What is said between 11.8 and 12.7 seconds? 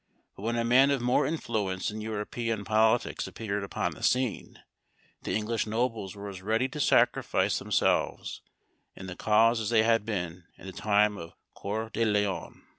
de Lion.